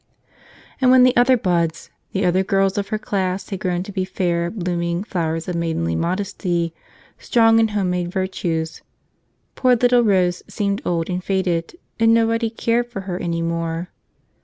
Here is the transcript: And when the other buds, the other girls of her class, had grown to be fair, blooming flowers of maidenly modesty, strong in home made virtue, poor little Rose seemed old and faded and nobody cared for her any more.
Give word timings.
And 0.81 0.89
when 0.89 1.03
the 1.03 1.15
other 1.15 1.37
buds, 1.37 1.91
the 2.11 2.25
other 2.25 2.43
girls 2.43 2.75
of 2.75 2.87
her 2.87 2.97
class, 2.97 3.47
had 3.51 3.59
grown 3.59 3.83
to 3.83 3.91
be 3.91 4.03
fair, 4.03 4.49
blooming 4.49 5.03
flowers 5.03 5.47
of 5.47 5.55
maidenly 5.55 5.93
modesty, 5.95 6.73
strong 7.19 7.59
in 7.59 7.67
home 7.67 7.91
made 7.91 8.11
virtue, 8.11 8.65
poor 9.53 9.75
little 9.75 10.01
Rose 10.03 10.41
seemed 10.47 10.81
old 10.87 11.07
and 11.07 11.23
faded 11.23 11.75
and 11.99 12.15
nobody 12.15 12.49
cared 12.49 12.87
for 12.87 13.01
her 13.01 13.19
any 13.19 13.43
more. 13.43 13.89